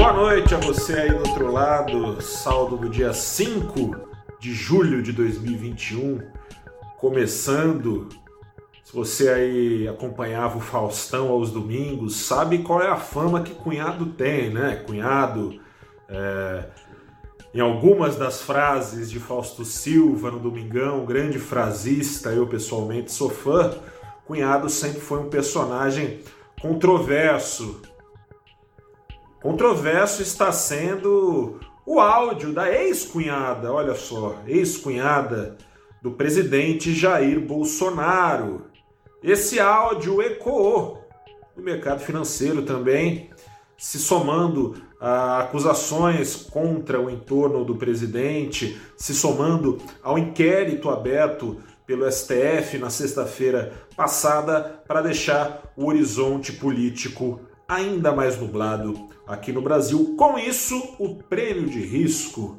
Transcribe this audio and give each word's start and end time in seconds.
Boa 0.00 0.14
noite 0.14 0.54
a 0.54 0.56
você 0.56 0.94
aí 0.94 1.10
do 1.10 1.18
outro 1.18 1.52
lado, 1.52 2.22
saldo 2.22 2.74
do 2.74 2.88
dia 2.88 3.12
5 3.12 3.94
de 4.40 4.50
julho 4.54 5.02
de 5.02 5.12
2021, 5.12 6.22
começando. 6.96 8.08
Se 8.82 8.94
você 8.94 9.28
aí 9.28 9.86
acompanhava 9.86 10.56
o 10.56 10.60
Faustão 10.60 11.28
aos 11.28 11.50
domingos, 11.50 12.16
sabe 12.16 12.60
qual 12.60 12.80
é 12.80 12.88
a 12.88 12.96
fama 12.96 13.42
que 13.42 13.52
cunhado 13.52 14.06
tem, 14.06 14.48
né? 14.48 14.82
Cunhado, 14.86 15.60
é, 16.08 16.64
em 17.52 17.60
algumas 17.60 18.16
das 18.16 18.40
frases 18.40 19.10
de 19.10 19.20
Fausto 19.20 19.66
Silva 19.66 20.30
no 20.30 20.38
Domingão, 20.38 21.04
grande 21.04 21.38
frasista, 21.38 22.30
eu 22.30 22.46
pessoalmente 22.46 23.12
sou 23.12 23.28
fã, 23.28 23.74
Cunhado 24.24 24.70
sempre 24.70 25.00
foi 25.00 25.18
um 25.18 25.28
personagem 25.28 26.20
controverso. 26.58 27.82
Controverso 29.42 30.20
está 30.20 30.52
sendo 30.52 31.58
o 31.86 31.98
áudio 31.98 32.52
da 32.52 32.70
ex-cunhada, 32.70 33.72
olha 33.72 33.94
só, 33.94 34.36
ex-cunhada 34.46 35.56
do 36.02 36.10
presidente 36.10 36.92
Jair 36.92 37.40
Bolsonaro. 37.40 38.66
Esse 39.22 39.58
áudio 39.58 40.20
ecoou 40.20 41.08
no 41.56 41.62
mercado 41.62 42.00
financeiro 42.00 42.62
também, 42.62 43.30
se 43.78 43.98
somando 43.98 44.74
a 45.00 45.40
acusações 45.40 46.36
contra 46.36 47.00
o 47.00 47.08
entorno 47.08 47.64
do 47.64 47.76
presidente, 47.76 48.78
se 48.94 49.14
somando 49.14 49.78
ao 50.02 50.18
inquérito 50.18 50.90
aberto 50.90 51.62
pelo 51.86 52.10
STF 52.12 52.76
na 52.78 52.90
sexta-feira 52.90 53.72
passada 53.96 54.82
para 54.86 55.00
deixar 55.00 55.72
o 55.74 55.86
horizonte 55.86 56.52
político 56.52 57.40
ainda 57.70 58.12
mais 58.12 58.36
nublado 58.36 59.08
aqui 59.24 59.52
no 59.52 59.62
Brasil. 59.62 60.16
Com 60.18 60.36
isso, 60.36 60.96
o 60.98 61.14
prêmio 61.14 61.70
de 61.70 61.80
risco 61.80 62.58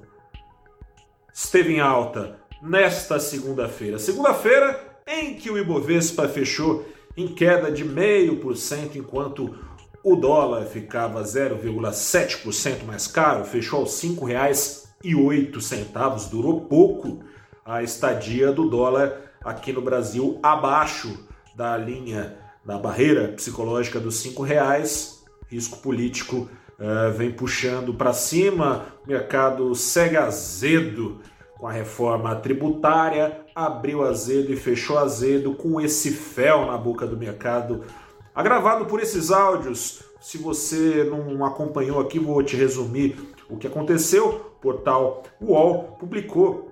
esteve 1.33 1.73
em 1.73 1.81
alta 1.81 2.39
nesta 2.61 3.19
segunda-feira. 3.19 3.99
Segunda-feira 3.99 5.01
em 5.05 5.33
que 5.33 5.51
o 5.51 5.57
Ibovespa 5.57 6.29
fechou 6.29 6.85
em 7.17 7.27
queda 7.27 7.69
de 7.69 7.83
0,5%, 7.83 8.95
enquanto 8.95 9.53
o 10.01 10.15
dólar 10.15 10.63
ficava 10.65 11.21
0,7% 11.21 12.85
mais 12.85 13.05
caro, 13.05 13.43
fechou 13.43 13.81
aos 13.81 14.01
R$ 14.01 14.09
5,08. 14.09 16.29
Durou 16.29 16.61
pouco 16.61 17.19
a 17.65 17.83
estadia 17.83 18.53
do 18.53 18.69
dólar 18.69 19.33
aqui 19.43 19.73
no 19.73 19.81
Brasil 19.81 20.39
abaixo 20.41 21.27
da 21.53 21.75
linha 21.75 22.39
da 22.63 22.77
barreira 22.77 23.29
psicológica 23.29 23.99
dos 23.99 24.15
cinco 24.17 24.43
reais. 24.43 25.23
Risco 25.47 25.79
político 25.79 26.49
uh, 26.79 27.11
vem 27.15 27.31
puxando 27.31 27.93
para 27.93 28.13
cima, 28.13 28.85
o 29.05 29.09
mercado 29.09 29.75
segue 29.75 30.17
azedo 30.17 31.19
com 31.57 31.67
a 31.67 31.71
reforma 31.71 32.35
tributária, 32.35 33.41
abriu 33.53 34.03
azedo 34.03 34.51
e 34.51 34.55
fechou 34.55 34.97
azedo 34.97 35.53
com 35.53 35.79
esse 35.79 36.09
fel 36.11 36.65
na 36.65 36.77
boca 36.77 37.05
do 37.05 37.17
mercado, 37.17 37.83
agravado 38.33 38.85
por 38.85 38.99
esses 38.99 39.29
áudios. 39.29 40.01
Se 40.19 40.37
você 40.37 41.03
não 41.03 41.45
acompanhou 41.45 41.99
aqui, 41.99 42.17
vou 42.17 42.41
te 42.41 42.55
resumir 42.55 43.15
o 43.49 43.57
que 43.57 43.67
aconteceu. 43.67 44.29
O 44.29 44.61
portal 44.61 45.23
UOL 45.41 45.97
publicou 45.99 46.71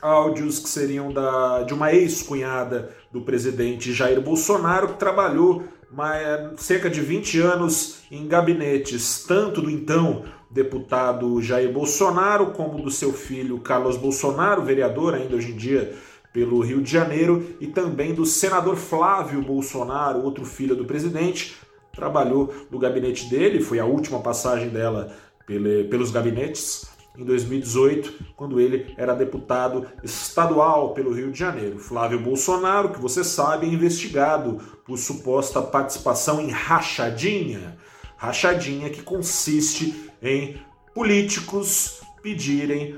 áudios 0.00 0.58
que 0.58 0.68
seriam 0.68 1.12
da, 1.12 1.62
de 1.62 1.72
uma 1.72 1.92
ex-cunhada 1.92 2.94
do 3.12 3.22
presidente 3.22 3.92
Jair 3.92 4.20
Bolsonaro, 4.20 4.88
que 4.88 4.98
trabalhou 4.98 5.64
mais, 5.90 6.60
cerca 6.60 6.90
de 6.90 7.00
20 7.00 7.40
anos 7.40 8.00
em 8.10 8.26
gabinetes, 8.26 9.24
tanto 9.26 9.62
do 9.62 9.70
então 9.70 10.24
deputado 10.50 11.40
Jair 11.42 11.72
Bolsonaro, 11.72 12.52
como 12.52 12.82
do 12.82 12.90
seu 12.90 13.12
filho 13.12 13.58
Carlos 13.60 13.96
Bolsonaro, 13.96 14.62
vereador 14.62 15.14
ainda 15.14 15.36
hoje 15.36 15.52
em 15.52 15.56
dia 15.56 15.94
pelo 16.32 16.60
Rio 16.60 16.82
de 16.82 16.90
Janeiro, 16.90 17.56
e 17.58 17.66
também 17.66 18.14
do 18.14 18.26
senador 18.26 18.76
Flávio 18.76 19.40
Bolsonaro, 19.42 20.22
outro 20.22 20.44
filho 20.44 20.76
do 20.76 20.84
presidente, 20.84 21.56
trabalhou 21.92 22.54
no 22.70 22.78
gabinete 22.78 23.28
dele, 23.28 23.60
foi 23.60 23.80
a 23.80 23.86
última 23.86 24.20
passagem 24.20 24.68
dela 24.68 25.16
pelos 25.90 26.10
gabinetes 26.10 26.97
em 27.18 27.24
2018, 27.24 28.26
quando 28.36 28.60
ele 28.60 28.94
era 28.96 29.12
deputado 29.12 29.88
estadual 30.04 30.94
pelo 30.94 31.12
Rio 31.12 31.32
de 31.32 31.38
Janeiro. 31.38 31.80
Flávio 31.80 32.20
Bolsonaro, 32.20 32.90
que 32.90 33.00
você 33.00 33.24
sabe, 33.24 33.66
é 33.66 33.68
investigado 33.68 34.58
por 34.86 34.96
suposta 34.96 35.60
participação 35.60 36.40
em 36.40 36.50
rachadinha. 36.50 37.76
Rachadinha 38.16 38.88
que 38.88 39.02
consiste 39.02 40.08
em 40.22 40.60
políticos 40.94 42.00
pedirem 42.22 42.96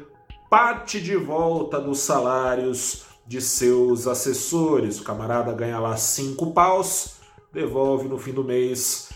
parte 0.51 1.01
de 1.01 1.17
volta 1.17 1.81
dos 1.81 2.01
salários 2.01 3.07
de 3.27 3.41
seus 3.41 4.07
assessores. 4.07 5.01
O 5.01 5.05
camarada 5.05 5.53
ganha 5.55 5.79
lá 5.79 5.97
cinco 5.97 6.53
paus, 6.53 7.17
devolve 7.53 8.07
no 8.07 8.19
fim 8.19 8.33
do 8.33 8.45
mês 8.45 9.09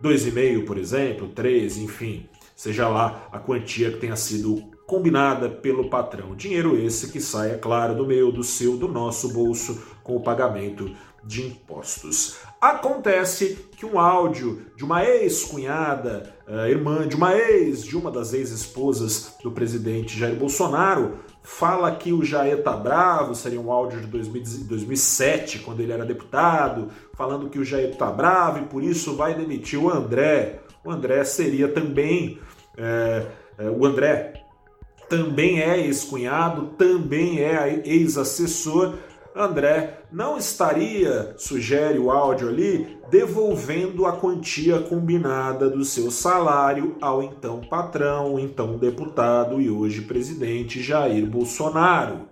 dois 0.00 0.26
e 0.26 0.30
meio, 0.30 0.64
por 0.64 0.76
exemplo, 0.76 1.28
três, 1.28 1.78
enfim 1.78 2.28
seja 2.58 2.88
lá 2.88 3.28
a 3.30 3.38
quantia 3.38 3.92
que 3.92 3.98
tenha 3.98 4.16
sido 4.16 4.60
combinada 4.84 5.48
pelo 5.48 5.88
patrão. 5.88 6.34
Dinheiro 6.34 6.76
esse 6.76 7.12
que 7.12 7.20
sai, 7.20 7.52
é 7.52 7.56
claro, 7.56 7.94
do 7.94 8.04
meu, 8.04 8.32
do 8.32 8.42
seu, 8.42 8.76
do 8.76 8.88
nosso 8.88 9.32
bolso 9.32 9.80
com 10.02 10.16
o 10.16 10.20
pagamento 10.20 10.90
de 11.22 11.46
impostos. 11.46 12.38
Acontece 12.60 13.68
que 13.76 13.86
um 13.86 14.00
áudio 14.00 14.66
de 14.74 14.84
uma 14.84 15.04
ex-cunhada, 15.04 16.34
uh, 16.48 16.66
irmã 16.66 17.06
de 17.06 17.14
uma 17.14 17.32
ex, 17.32 17.84
de 17.84 17.96
uma 17.96 18.10
das 18.10 18.32
ex-esposas 18.32 19.36
do 19.40 19.52
presidente 19.52 20.18
Jair 20.18 20.34
Bolsonaro, 20.34 21.18
fala 21.44 21.94
que 21.94 22.12
o 22.12 22.24
Jair 22.24 22.64
tá 22.64 22.72
bravo, 22.72 23.36
seria 23.36 23.60
um 23.60 23.70
áudio 23.70 24.00
de 24.00 24.06
2007, 24.08 25.60
quando 25.60 25.80
ele 25.80 25.92
era 25.92 26.04
deputado, 26.04 26.88
falando 27.14 27.48
que 27.48 27.58
o 27.58 27.64
Jair 27.64 27.96
tá 27.96 28.10
bravo 28.10 28.58
e 28.58 28.66
por 28.66 28.82
isso 28.82 29.14
vai 29.14 29.34
demitir 29.34 29.80
o 29.80 29.88
André. 29.88 30.60
O 30.84 30.90
André 30.90 31.24
seria 31.24 31.68
também 31.68 32.38
é, 32.78 33.26
é, 33.58 33.68
o 33.68 33.84
André 33.84 34.44
também 35.08 35.60
é 35.60 35.78
ex-cunhado, 35.80 36.74
também 36.78 37.40
é 37.40 37.82
ex-assessor. 37.84 38.94
André 39.34 40.02
não 40.12 40.36
estaria, 40.36 41.34
sugere 41.36 41.98
o 41.98 42.10
áudio 42.10 42.48
ali, 42.48 42.98
devolvendo 43.10 44.06
a 44.06 44.12
quantia 44.12 44.80
combinada 44.80 45.68
do 45.68 45.84
seu 45.84 46.10
salário 46.10 46.96
ao 47.00 47.22
então 47.22 47.60
patrão, 47.60 48.38
então 48.38 48.78
deputado 48.78 49.60
e 49.60 49.70
hoje 49.70 50.02
presidente 50.02 50.82
Jair 50.82 51.26
Bolsonaro. 51.26 52.28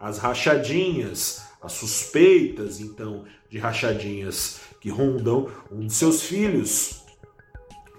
As 0.00 0.18
rachadinhas, 0.18 1.42
as 1.62 1.72
suspeitas 1.72 2.80
então 2.80 3.24
de 3.50 3.58
rachadinhas 3.58 4.60
que 4.80 4.90
rondam 4.90 5.48
um 5.70 5.86
de 5.86 5.92
seus 5.92 6.22
filhos, 6.22 7.01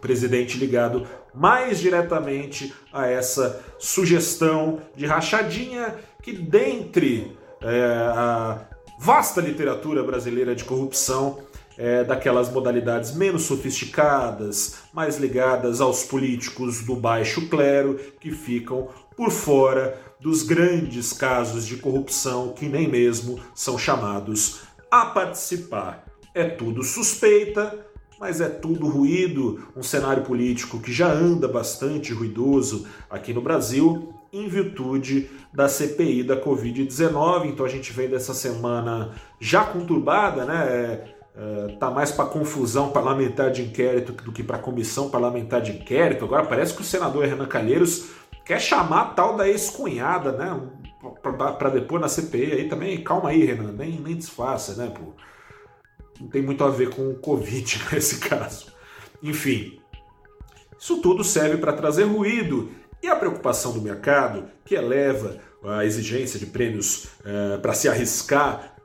presidente 0.04 0.58
ligado 0.58 1.08
mais 1.34 1.80
diretamente 1.80 2.74
a 2.92 3.08
essa 3.08 3.64
sugestão 3.80 4.82
de 4.98 5.06
rachadinha 5.06 5.96
que, 6.22 6.34
dentre 6.34 7.36
é, 7.62 7.84
a 8.14 8.68
vasta 9.00 9.40
literatura 9.40 10.04
brasileira 10.04 10.54
de 10.54 10.66
corrupção, 10.66 11.40
é, 11.78 12.04
daquelas 12.04 12.52
modalidades 12.52 13.16
menos 13.16 13.44
sofisticadas, 13.44 14.76
mais 14.94 15.18
ligadas 15.18 15.80
aos 15.80 16.04
políticos 16.04 16.82
do 16.82 16.96
baixo 16.98 17.48
clero, 17.48 17.98
que 18.20 18.30
ficam 18.30 18.90
por 19.16 19.32
fora 19.32 19.98
dos 20.20 20.44
grandes 20.44 21.14
casos 21.14 21.66
de 21.66 21.78
corrupção 21.78 22.54
que 22.54 22.68
nem 22.68 22.90
mesmo 22.90 23.40
são 23.56 23.78
chamados 23.78 24.64
a 24.92 25.06
participar. 25.06 26.06
É 26.36 26.44
tudo 26.44 26.84
suspeita, 26.84 27.93
mas 28.24 28.40
é 28.40 28.48
tudo 28.48 28.88
ruído, 28.88 29.68
um 29.76 29.84
cenário 29.84 30.24
político 30.24 30.80
que 30.80 30.94
já 30.94 31.12
anda 31.12 31.46
bastante 31.46 32.14
ruidoso 32.14 32.88
aqui 33.10 33.34
no 33.34 33.42
Brasil, 33.42 34.14
em 34.32 34.48
virtude 34.48 35.30
da 35.54 35.68
CPI 35.68 36.24
da 36.24 36.42
Covid-19. 36.42 37.48
Então 37.48 37.66
a 37.66 37.70
gente 37.70 37.92
vem 37.92 38.08
dessa 38.08 38.34
semana 38.34 39.12
já 39.42 39.66
conturbada, 39.66 40.46
né? 40.46 40.56
É, 40.56 41.14
é, 41.36 41.76
tá 41.76 41.92
mais 41.92 42.12
para 42.12 42.24
confusão 42.24 42.92
parlamentar 42.92 43.52
de 43.52 43.64
inquérito 43.64 44.14
do 44.14 44.32
que 44.32 44.42
para 44.42 44.58
comissão 44.58 45.10
parlamentar 45.10 45.62
de 45.62 45.74
inquérito. 45.74 46.24
Agora 46.24 46.46
parece 46.46 46.74
que 46.74 46.82
o 46.82 46.86
senador 46.86 47.26
Renan 47.26 47.48
Calheiros 47.48 48.06
quer 48.46 48.62
chamar 48.62 49.02
a 49.02 49.06
tal 49.08 49.36
da 49.36 49.50
ex-cunhada, 49.50 50.32
né? 50.32 50.62
Para 51.22 51.70
depois 51.72 52.02
na 52.02 52.08
CPI 52.08 52.54
aí 52.54 52.70
também. 52.70 53.04
Calma 53.04 53.32
aí, 53.32 53.44
Renan, 53.44 53.74
nem, 53.74 54.00
nem 54.00 54.16
disfarça, 54.16 54.76
né? 54.76 54.94
Pô 54.96 55.12
não 56.24 56.30
tem 56.30 56.42
muito 56.42 56.64
a 56.64 56.70
ver 56.70 56.90
com 56.90 57.10
o 57.10 57.16
Covid 57.16 57.82
nesse 57.92 58.20
caso. 58.20 58.68
Enfim, 59.22 59.80
isso 60.80 61.02
tudo 61.02 61.24
serve 61.24 61.58
para 61.58 61.74
trazer 61.74 62.04
ruído 62.04 62.70
e 63.02 63.08
a 63.08 63.16
preocupação 63.16 63.74
do 63.74 63.82
mercado, 63.82 64.46
que 64.64 64.76
eleva 64.76 65.38
a 65.64 65.84
exigência 65.86 66.40
de 66.40 66.46
prêmios 66.46 67.06
uh, 67.20 67.60
para 67.62 67.74
se 67.74 67.90
arriscar, 67.90 68.76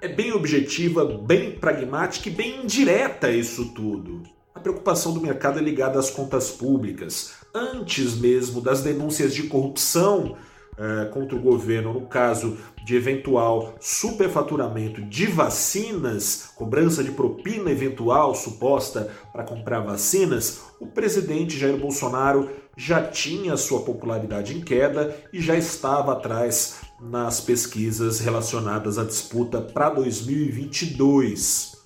é 0.00 0.08
bem 0.08 0.32
objetiva, 0.32 1.04
bem 1.04 1.52
pragmática 1.52 2.28
e 2.28 2.32
bem 2.32 2.64
indireta 2.64 3.30
isso 3.30 3.72
tudo. 3.72 4.24
A 4.52 4.58
preocupação 4.58 5.14
do 5.14 5.20
mercado 5.20 5.60
é 5.60 5.62
ligada 5.62 5.98
às 5.98 6.10
contas 6.10 6.50
públicas. 6.50 7.34
Antes 7.54 8.14
mesmo 8.14 8.60
das 8.60 8.82
denúncias 8.82 9.32
de 9.32 9.44
corrupção 9.44 10.36
eh, 10.84 11.04
contra 11.12 11.36
o 11.36 11.40
governo, 11.40 11.92
no 11.92 12.08
caso 12.08 12.58
de 12.84 12.96
eventual 12.96 13.76
superfaturamento 13.78 15.00
de 15.00 15.26
vacinas, 15.26 16.50
cobrança 16.56 17.04
de 17.04 17.12
propina 17.12 17.70
eventual 17.70 18.34
suposta 18.34 19.08
para 19.32 19.44
comprar 19.44 19.78
vacinas, 19.78 20.60
o 20.80 20.86
presidente 20.88 21.56
Jair 21.56 21.76
Bolsonaro 21.76 22.50
já 22.76 23.00
tinha 23.00 23.56
sua 23.56 23.82
popularidade 23.82 24.56
em 24.56 24.60
queda 24.60 25.16
e 25.32 25.40
já 25.40 25.54
estava 25.54 26.14
atrás 26.14 26.80
nas 27.00 27.40
pesquisas 27.40 28.18
relacionadas 28.18 28.98
à 28.98 29.04
disputa 29.04 29.60
para 29.60 29.88
2022. 29.90 31.76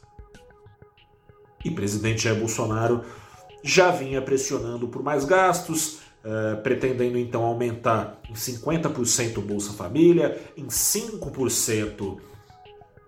E 1.62 1.70
presidente 1.70 2.22
Jair 2.22 2.38
Bolsonaro 2.38 3.04
já 3.62 3.90
vinha 3.90 4.22
pressionando 4.22 4.88
por 4.88 5.02
mais 5.02 5.26
gastos, 5.26 5.98
eh, 6.28 6.56
pretendendo 6.56 7.16
então 7.16 7.44
aumentar 7.44 8.20
em 8.28 8.32
50% 8.32 9.38
o 9.38 9.40
Bolsa 9.40 9.72
Família, 9.72 10.36
em 10.56 10.66
5% 10.66 12.18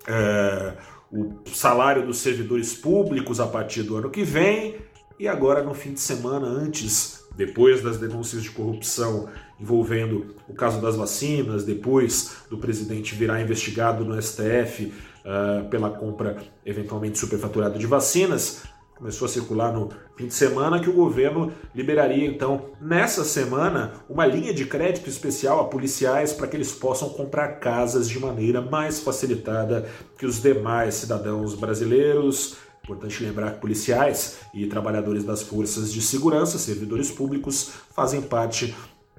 eh, 0.06 0.72
o 1.10 1.34
salário 1.52 2.06
dos 2.06 2.18
servidores 2.18 2.74
públicos 2.74 3.40
a 3.40 3.46
partir 3.48 3.82
do 3.82 3.96
ano 3.96 4.08
que 4.08 4.22
vem, 4.22 4.76
e 5.18 5.26
agora 5.26 5.64
no 5.64 5.74
fim 5.74 5.94
de 5.94 5.98
semana, 5.98 6.46
antes, 6.46 7.24
depois 7.36 7.82
das 7.82 7.96
denúncias 7.96 8.44
de 8.44 8.50
corrupção 8.50 9.28
envolvendo 9.58 10.36
o 10.48 10.54
caso 10.54 10.80
das 10.80 10.94
vacinas, 10.94 11.64
depois 11.64 12.36
do 12.48 12.56
presidente 12.56 13.16
virar 13.16 13.42
investigado 13.42 14.04
no 14.04 14.20
STF 14.22 14.84
uh, 14.84 14.92
eh, 15.24 15.62
pela 15.68 15.90
compra 15.90 16.36
eventualmente 16.64 17.18
superfaturada 17.18 17.76
de 17.80 17.86
vacinas, 17.86 18.62
começou 18.98 19.26
a 19.26 19.28
circular 19.28 19.72
no 19.72 19.90
fim 20.16 20.26
de 20.26 20.34
semana 20.34 20.80
que 20.80 20.90
o 20.90 20.92
governo 20.92 21.52
liberaria 21.72 22.26
então 22.26 22.70
nessa 22.80 23.24
semana 23.24 23.92
uma 24.10 24.26
linha 24.26 24.52
de 24.52 24.66
crédito 24.66 25.08
especial 25.08 25.60
a 25.60 25.68
policiais 25.68 26.32
para 26.32 26.48
que 26.48 26.56
eles 26.56 26.72
possam 26.72 27.08
comprar 27.10 27.60
casas 27.60 28.08
de 28.08 28.18
maneira 28.18 28.60
mais 28.60 28.98
facilitada 28.98 29.88
que 30.18 30.26
os 30.26 30.42
demais 30.42 30.94
cidadãos 30.94 31.54
brasileiros. 31.54 32.56
Importante 32.82 33.22
lembrar 33.22 33.52
que 33.52 33.60
policiais 33.60 34.38
e 34.52 34.66
trabalhadores 34.66 35.22
das 35.22 35.42
forças 35.42 35.92
de 35.92 36.02
segurança, 36.02 36.58
servidores 36.58 37.10
públicos, 37.10 37.70
fazem 37.94 38.20
parte 38.20 38.74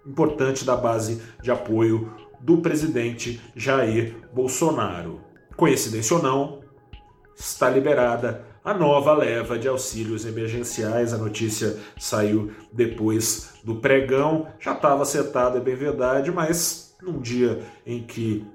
importante 0.05 0.65
da 0.65 0.75
base 0.75 1.21
de 1.41 1.51
apoio 1.51 2.11
do 2.41 2.57
presidente 2.57 3.39
Jair 3.55 4.15
Bolsonaro. 4.33 5.21
Coincidência 5.55 6.17
ou 6.17 6.23
não, 6.23 6.59
está 7.37 7.69
liberada 7.69 8.48
a 8.63 8.73
nova 8.73 9.13
leva 9.13 9.57
de 9.57 9.67
auxílios 9.67 10.25
emergenciais. 10.25 11.13
A 11.13 11.17
notícia 11.17 11.77
saiu 11.97 12.51
depois 12.71 13.53
do 13.63 13.75
pregão, 13.75 14.47
já 14.59 14.73
estava 14.73 15.03
acertado, 15.03 15.57
é 15.57 15.61
bem 15.61 15.75
verdade, 15.75 16.31
mas 16.31 16.95
num 17.01 17.19
dia 17.19 17.61
em 17.85 18.03
que 18.03 18.45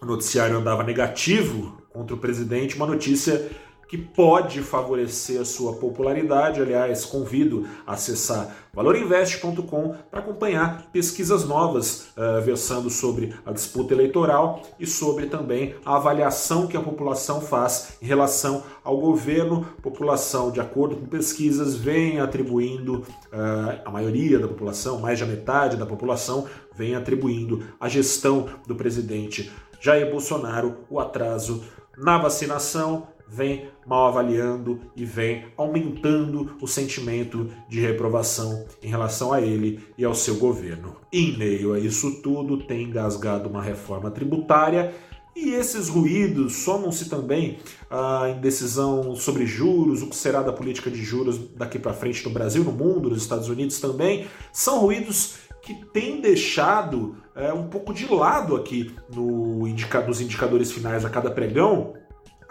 o 0.00 0.06
noticiário 0.06 0.56
andava 0.56 0.82
negativo 0.82 1.80
contra 1.92 2.14
o 2.14 2.18
presidente, 2.18 2.76
uma 2.76 2.86
notícia 2.86 3.50
que 3.92 3.98
pode 3.98 4.62
favorecer 4.62 5.38
a 5.38 5.44
sua 5.44 5.74
popularidade. 5.74 6.62
Aliás, 6.62 7.04
convido 7.04 7.68
a 7.86 7.92
acessar 7.92 8.56
valorinvest.com 8.72 9.94
para 10.10 10.20
acompanhar 10.20 10.86
pesquisas 10.90 11.44
novas 11.44 12.06
uh, 12.16 12.40
versando 12.40 12.88
sobre 12.88 13.34
a 13.44 13.52
disputa 13.52 13.92
eleitoral 13.92 14.62
e 14.80 14.86
sobre 14.86 15.26
também 15.26 15.74
a 15.84 15.96
avaliação 15.96 16.66
que 16.66 16.74
a 16.74 16.80
população 16.80 17.42
faz 17.42 17.98
em 18.00 18.06
relação 18.06 18.62
ao 18.82 18.96
governo. 18.96 19.66
População, 19.82 20.50
de 20.50 20.58
acordo 20.58 20.96
com 20.96 21.04
pesquisas, 21.04 21.76
vem 21.76 22.18
atribuindo, 22.18 23.00
uh, 23.30 23.82
a 23.84 23.90
maioria 23.90 24.38
da 24.38 24.48
população, 24.48 25.00
mais 25.00 25.20
da 25.20 25.26
metade 25.26 25.76
da 25.76 25.84
população, 25.84 26.46
vem 26.74 26.94
atribuindo 26.94 27.62
a 27.78 27.90
gestão 27.90 28.48
do 28.66 28.74
presidente 28.74 29.52
Jair 29.78 30.10
Bolsonaro 30.10 30.78
o 30.88 30.98
atraso 30.98 31.62
na 31.96 32.18
vacinação, 32.18 33.08
vem 33.32 33.68
mal 33.86 34.08
avaliando 34.08 34.78
e 34.94 35.06
vem 35.06 35.46
aumentando 35.56 36.54
o 36.60 36.68
sentimento 36.68 37.48
de 37.66 37.80
reprovação 37.80 38.66
em 38.82 38.88
relação 38.88 39.32
a 39.32 39.40
ele 39.40 39.80
e 39.96 40.04
ao 40.04 40.14
seu 40.14 40.36
governo. 40.36 40.96
Em 41.10 41.36
meio 41.36 41.72
a 41.72 41.78
isso 41.78 42.20
tudo, 42.22 42.58
tem 42.58 42.84
engasgado 42.84 43.48
uma 43.48 43.62
reforma 43.62 44.10
tributária 44.10 44.92
e 45.34 45.54
esses 45.54 45.88
ruídos 45.88 46.56
somam-se 46.56 47.08
também 47.08 47.58
à 47.90 48.28
indecisão 48.36 49.16
sobre 49.16 49.46
juros, 49.46 50.02
o 50.02 50.08
que 50.08 50.16
será 50.16 50.42
da 50.42 50.52
política 50.52 50.90
de 50.90 51.02
juros 51.02 51.38
daqui 51.56 51.78
para 51.78 51.94
frente 51.94 52.22
no 52.26 52.30
Brasil, 52.30 52.62
no 52.62 52.72
mundo, 52.72 53.08
nos 53.08 53.22
Estados 53.22 53.48
Unidos 53.48 53.80
também. 53.80 54.26
São 54.52 54.80
ruídos 54.80 55.36
que 55.62 55.74
têm 55.86 56.20
deixado 56.20 57.16
é, 57.34 57.52
um 57.52 57.68
pouco 57.68 57.94
de 57.94 58.12
lado 58.12 58.56
aqui 58.56 58.94
no 59.14 59.66
indica 59.66 60.00
nos 60.02 60.20
indicadores 60.20 60.70
finais 60.72 61.04
a 61.04 61.08
cada 61.08 61.30
pregão 61.30 61.94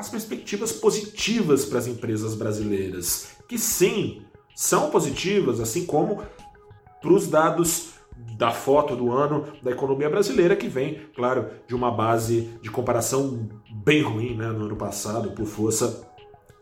as 0.02 0.10
perspectivas 0.10 0.72
positivas 0.72 1.64
para 1.64 1.78
as 1.78 1.86
empresas 1.86 2.34
brasileiras, 2.34 3.38
que 3.48 3.58
sim, 3.58 4.24
são 4.56 4.90
positivas, 4.90 5.60
assim 5.60 5.86
como 5.86 6.24
para 7.00 7.14
os 7.14 7.28
dados 7.28 7.92
da 8.38 8.52
foto 8.52 8.96
do 8.96 9.12
ano 9.12 9.46
da 9.62 9.72
economia 9.72 10.10
brasileira, 10.10 10.56
que 10.56 10.68
vem, 10.68 11.02
claro, 11.16 11.50
de 11.68 11.76
uma 11.76 11.92
base 11.92 12.50
de 12.62 12.70
comparação 12.70 13.48
bem 13.72 14.02
ruim 14.02 14.36
né, 14.36 14.48
no 14.48 14.66
ano 14.66 14.76
passado, 14.76 15.32
por 15.32 15.46
força 15.46 16.08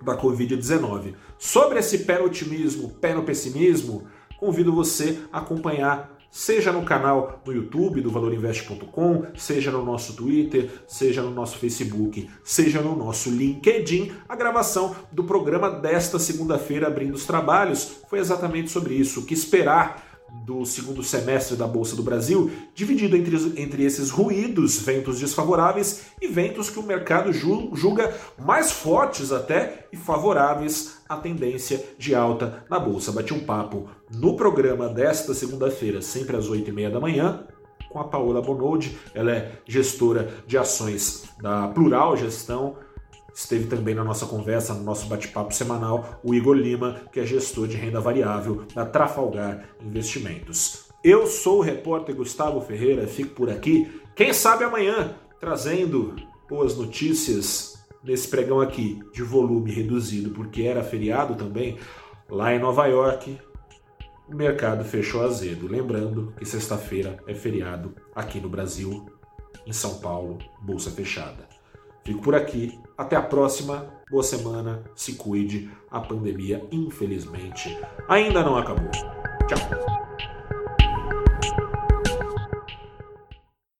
da 0.02 0.18
Covid-19. 0.18 1.16
Sobre 1.38 1.80
esse 1.80 2.00
pé 2.00 2.20
no 2.20 2.26
otimismo, 2.26 2.90
pé 2.90 3.14
no 3.14 3.24
pessimismo, 3.24 4.04
convido 4.38 4.74
você 4.74 5.18
a 5.32 5.40
acompanhar 5.40 6.19
seja 6.32 6.72
no 6.72 6.84
canal 6.84 7.42
do 7.44 7.52
YouTube 7.52 8.02
do 8.02 8.12
valorinvest.com, 8.12 9.26
seja 9.36 9.72
no 9.72 9.84
nosso 9.84 10.16
Twitter, 10.16 10.70
seja 10.88 11.22
no 11.22 11.32
nosso 11.32 11.58
Facebook, 11.58 12.30
seja 12.44 12.82
no 12.82 12.96
nosso 12.96 13.30
LinkedIn. 13.30 14.12
A 14.28 14.36
gravação 14.36 14.96
do 15.12 15.24
programa 15.24 15.70
desta 15.70 16.20
segunda-feira, 16.20 16.88
abrindo 16.88 17.16
os 17.16 17.26
trabalhos, 17.26 18.02
foi 18.10 18.20
exatamente 18.20 18.70
sobre 18.70 18.94
isso. 18.94 19.22
O 19.22 19.26
que 19.26 19.34
esperar 19.34 20.09
do 20.46 20.66
segundo 20.66 21.04
semestre 21.04 21.56
da 21.56 21.68
Bolsa 21.68 21.96
do 21.96 22.04
Brasil, 22.04 22.52
dividido 22.74 23.16
entre, 23.16 23.62
entre 23.62 23.84
esses 23.84 24.10
ruídos, 24.10 24.80
ventos 24.80 25.20
desfavoráveis 25.20 26.06
e 26.22 26.28
ventos 26.28 26.70
que 26.70 26.80
o 26.80 26.84
mercado 26.84 27.32
julga 27.32 28.16
mais 28.38 28.72
fortes 28.72 29.32
até 29.32 29.88
e 29.92 29.98
favoráveis 29.98 31.00
à 31.08 31.18
tendência 31.18 31.84
de 31.98 32.16
alta 32.16 32.66
na 32.70 32.80
Bolsa. 32.80 33.12
Bati 33.12 33.34
um 33.34 33.46
papo 33.46 33.88
no 34.12 34.36
programa 34.36 34.90
desta 34.90 35.34
segunda-feira, 35.34 36.02
sempre 36.02 36.36
às 36.36 36.50
8h30 36.50 36.92
da 36.92 37.00
manhã, 37.00 37.46
com 37.90 38.00
a 38.00 38.04
Paola 38.04 38.42
Bonoldi, 38.42 38.98
ela 39.16 39.32
é 39.32 39.52
gestora 39.66 40.30
de 40.46 40.58
ações 40.58 41.24
da 41.42 41.68
Plural 41.70 42.16
Gestão, 42.16 42.76
Esteve 43.40 43.68
também 43.68 43.96
na 43.96 44.04
nossa 44.04 44.26
conversa, 44.26 44.74
no 44.74 44.84
nosso 44.84 45.08
bate-papo 45.08 45.54
semanal, 45.54 46.20
o 46.22 46.34
Igor 46.34 46.58
Lima, 46.58 47.04
que 47.10 47.22
é 47.22 47.26
gestor 47.26 47.70
de 47.70 47.78
renda 47.78 48.02
variável 48.02 48.66
da 48.76 48.86
Trafalgar 48.86 49.64
Investimentos. 49.82 50.90
Eu 51.02 51.26
sou 51.26 51.60
o 51.60 51.62
repórter 51.62 52.14
Gustavo 52.14 52.60
Ferreira, 52.60 53.08
fico 53.08 53.34
por 53.36 53.50
aqui. 53.50 54.02
Quem 54.14 54.34
sabe 54.34 54.66
amanhã, 54.66 55.16
trazendo 55.40 56.18
boas 56.50 56.76
notícias 56.76 57.82
nesse 58.04 58.28
pregão 58.28 58.60
aqui 58.60 59.00
de 59.14 59.24
volume 59.24 59.72
reduzido, 59.72 60.32
porque 60.32 60.64
era 60.64 60.84
feriado 60.84 61.34
também, 61.36 61.80
lá 62.30 62.54
em 62.54 62.60
Nova 62.60 62.88
York, 62.88 63.40
o 64.28 64.36
mercado 64.36 64.84
fechou 64.84 65.24
azedo. 65.24 65.66
Lembrando 65.66 66.34
que 66.38 66.44
sexta-feira 66.44 67.18
é 67.26 67.34
feriado 67.34 67.96
aqui 68.14 68.42
no 68.42 68.50
Brasil, 68.50 69.06
em 69.66 69.72
São 69.72 70.00
Paulo, 70.00 70.40
bolsa 70.62 70.92
fechada. 70.92 71.48
Fico 72.10 72.24
por 72.24 72.34
aqui. 72.34 72.80
Até 72.98 73.16
a 73.16 73.22
próxima. 73.22 73.86
Boa 74.10 74.24
semana. 74.24 74.82
Se 74.96 75.14
cuide. 75.14 75.70
A 75.92 76.00
pandemia, 76.00 76.66
infelizmente, 76.72 77.78
ainda 78.08 78.42
não 78.42 78.58
acabou. 78.58 78.90
Tchau. 79.48 80.09